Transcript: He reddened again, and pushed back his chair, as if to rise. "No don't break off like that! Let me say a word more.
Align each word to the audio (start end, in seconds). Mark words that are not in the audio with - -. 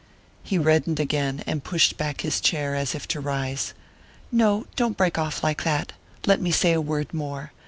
He 0.41 0.57
reddened 0.57 0.99
again, 0.99 1.43
and 1.45 1.63
pushed 1.63 1.95
back 1.95 2.21
his 2.21 2.41
chair, 2.41 2.73
as 2.73 2.95
if 2.95 3.07
to 3.09 3.19
rise. 3.19 3.75
"No 4.31 4.65
don't 4.75 4.97
break 4.97 5.19
off 5.19 5.43
like 5.43 5.63
that! 5.63 5.93
Let 6.25 6.41
me 6.41 6.49
say 6.49 6.73
a 6.73 6.81
word 6.81 7.13
more. 7.13 7.51